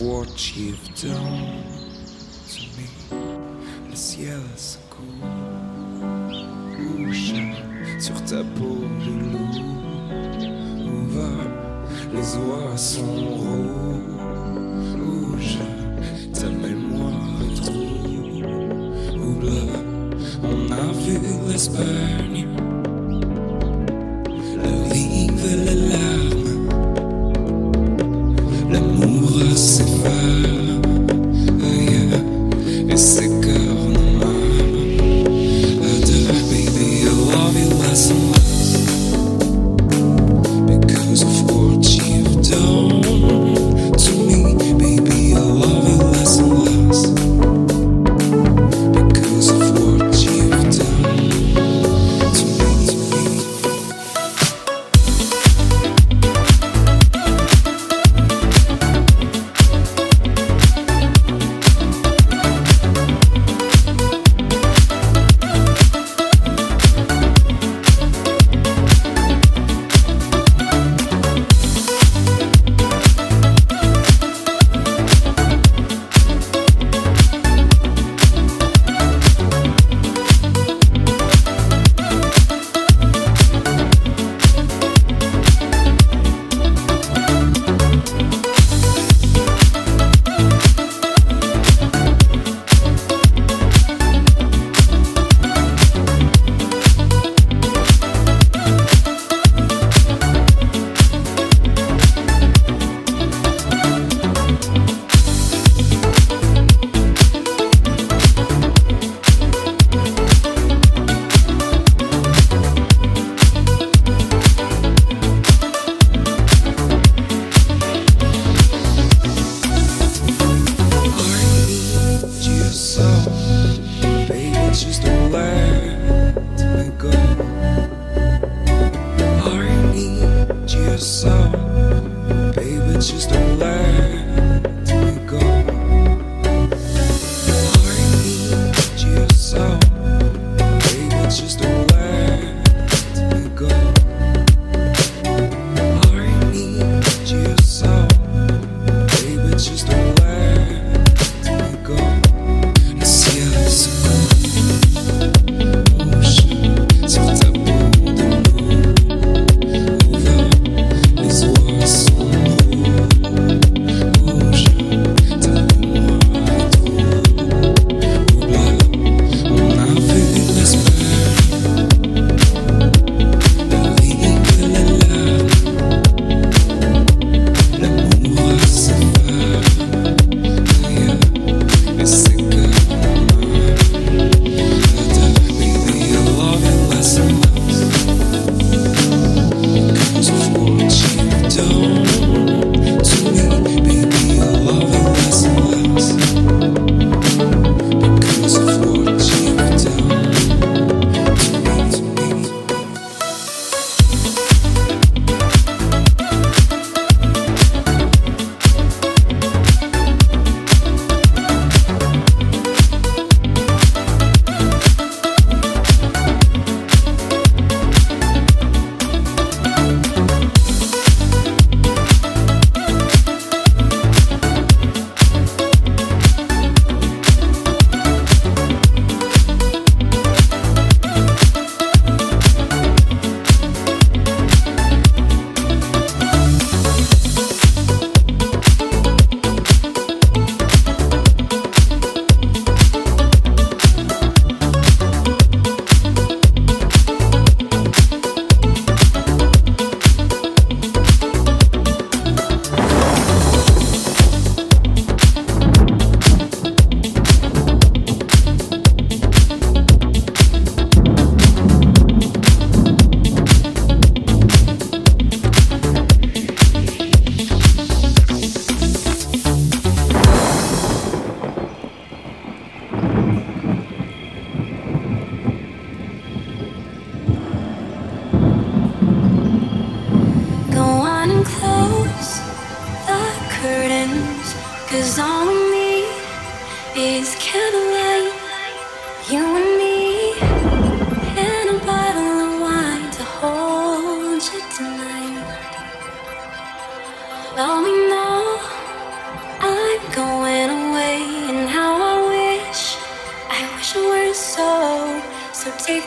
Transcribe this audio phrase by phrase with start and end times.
[0.00, 1.63] what you've done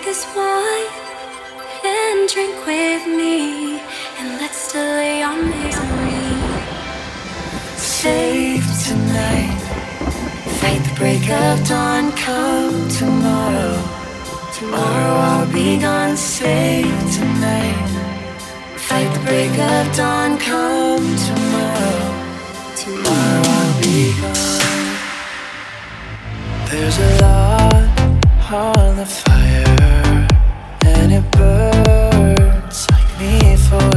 [0.08, 0.88] this wine
[1.84, 3.78] and drink with me,
[4.18, 6.30] and let's delay our misery.
[7.76, 9.60] Save tonight,
[10.60, 12.14] fight the break of dawn.
[12.14, 13.76] Come tomorrow,
[14.58, 16.16] tomorrow I'll be gone.
[16.16, 17.90] Save tonight,
[18.88, 20.38] fight the break of dawn.
[20.38, 22.06] Come tomorrow,
[22.82, 24.88] tomorrow I'll be gone.
[26.70, 27.77] There's a lot
[28.48, 30.28] upon the fire
[30.86, 33.97] and it burns like me for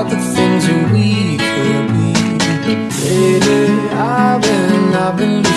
[0.00, 2.12] about the things that we could be.
[3.04, 5.49] Baby, I've been, I've been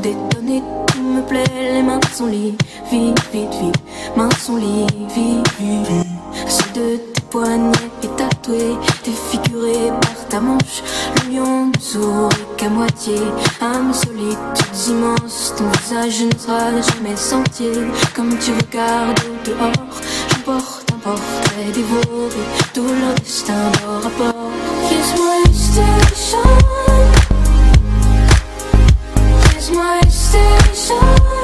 [0.00, 2.58] tout détonné, tout me plaît, les mains sont libres,
[2.90, 3.82] vite, vite, vite,
[4.16, 6.06] mains sont libres, vite, vite, vite.
[6.48, 10.82] Celle de tes poignets est tatouée, défigurée par ta manche,
[11.24, 13.16] le lion ne sourit qu'à moitié,
[13.60, 17.72] âme solide, toute immense, ton visage ne sera jamais sentier,
[18.14, 24.50] comme tu regardes dehors, j'emporte un portrait dévoré, tout leur destin, leur rapport.
[24.88, 27.19] Kiss my station.
[30.02, 31.39] I still show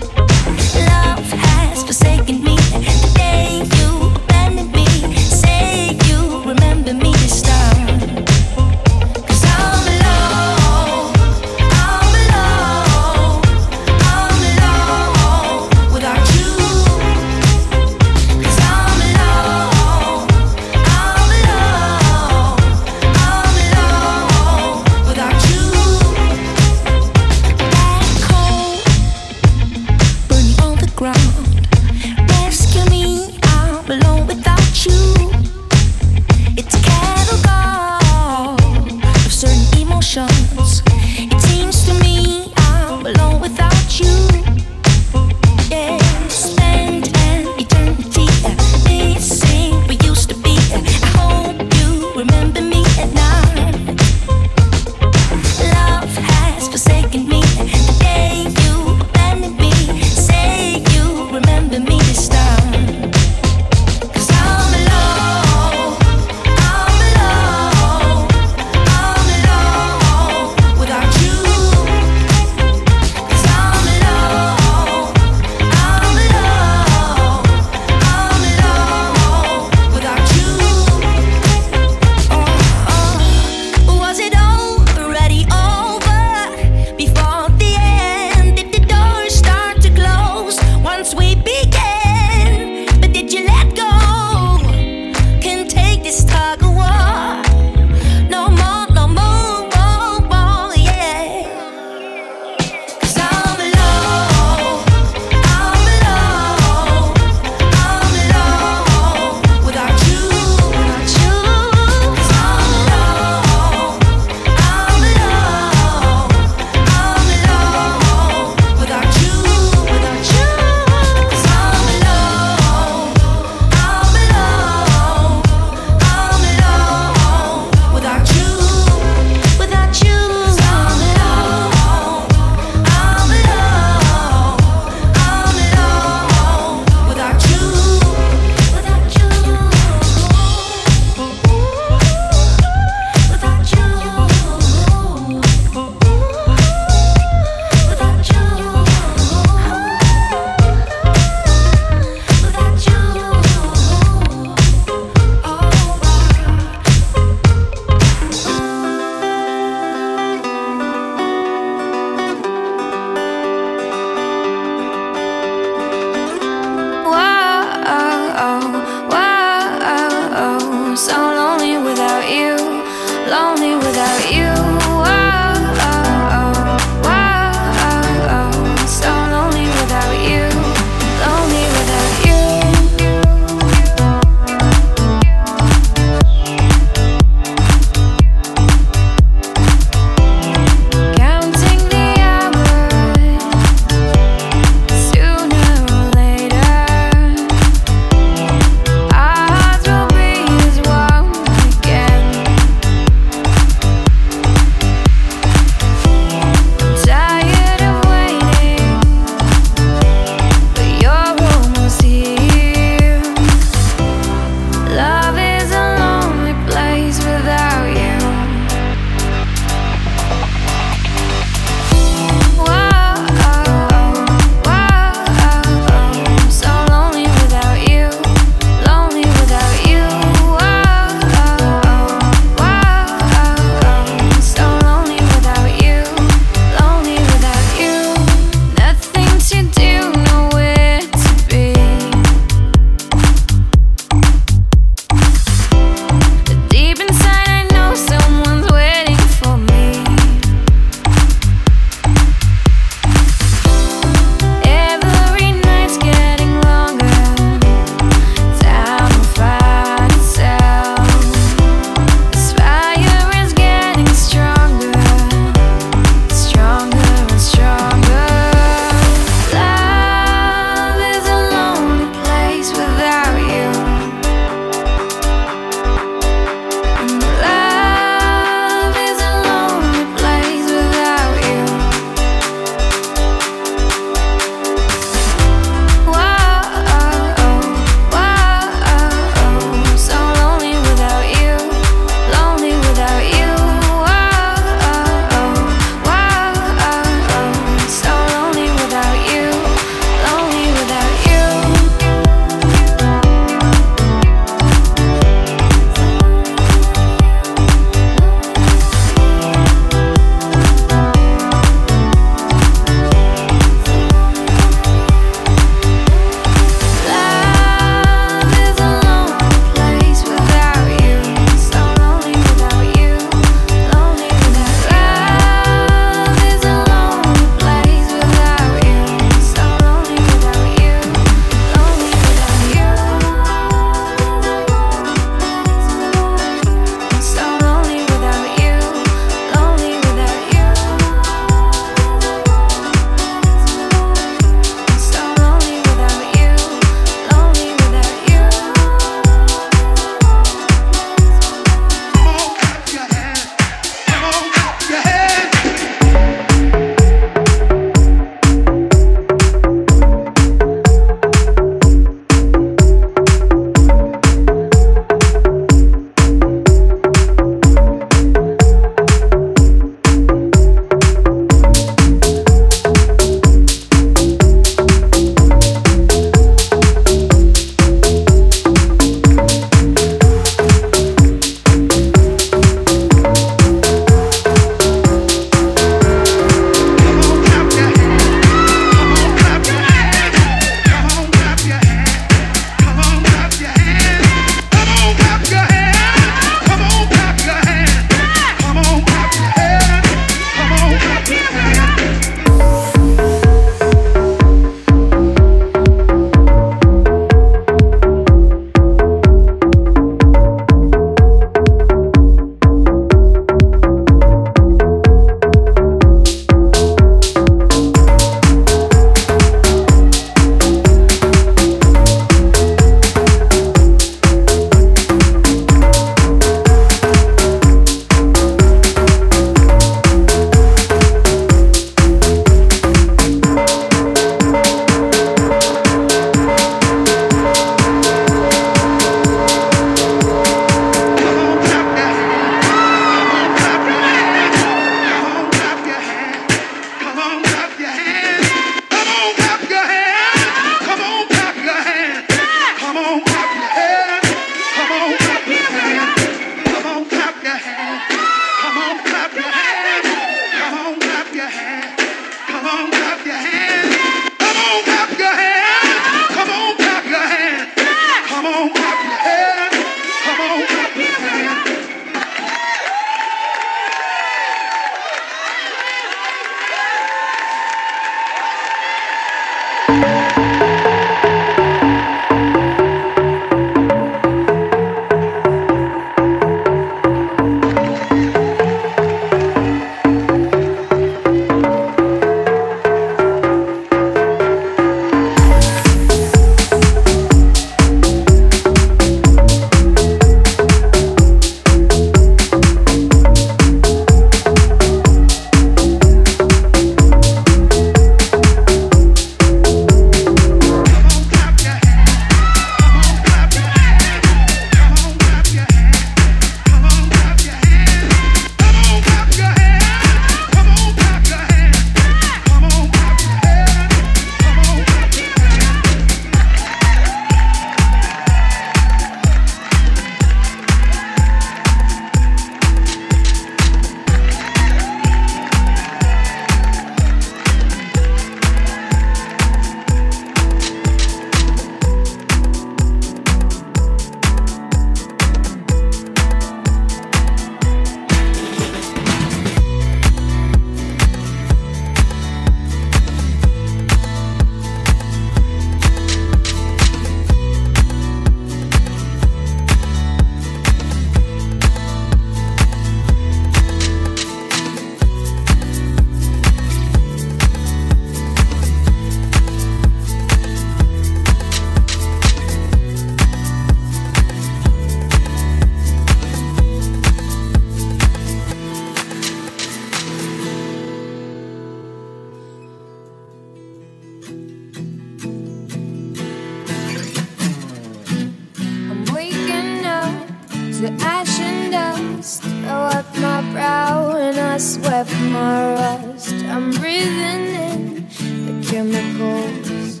[591.72, 592.44] and dust.
[592.44, 596.34] I wipe my brow and I sweat my rust.
[596.44, 598.06] I'm breathing in
[598.46, 600.00] the chemicals.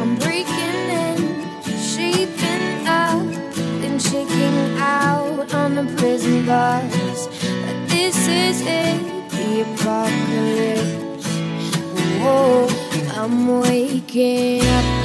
[0.00, 1.18] I'm breaking in,
[1.94, 3.26] shaping up,
[3.80, 7.26] then shaking out on the prison bars.
[7.64, 11.28] But this is it, the apocalypse.
[12.20, 12.68] Whoa,
[13.20, 15.03] I'm waking up.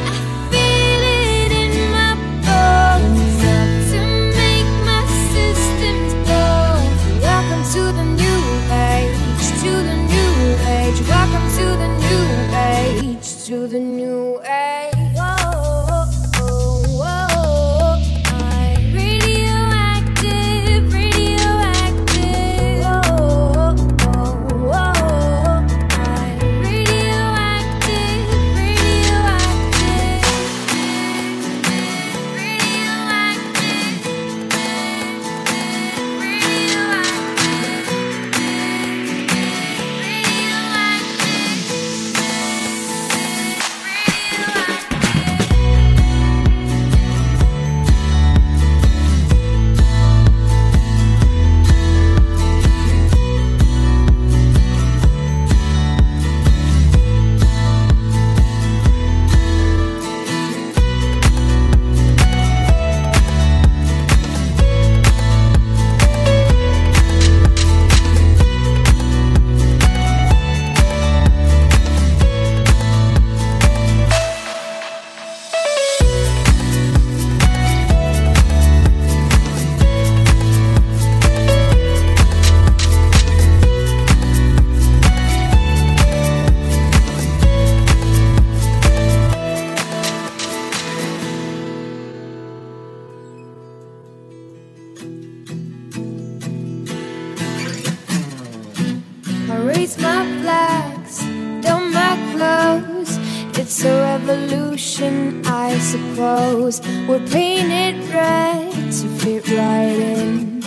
[99.90, 101.20] I raise my flags,
[101.66, 103.18] don my clothes.
[103.58, 106.82] It's a revolution, I suppose.
[107.08, 110.62] We're painted red to fit right in.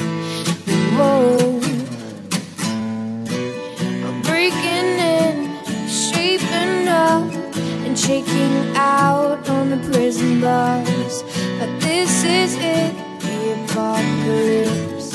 [0.97, 1.61] Whoa.
[4.07, 7.31] I'm breaking in, shaping up,
[7.85, 11.23] and shaking out on the prison bars.
[11.59, 15.15] But this is it, the apocalypse.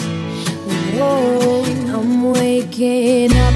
[0.98, 3.47] Whoa, I'm waking up.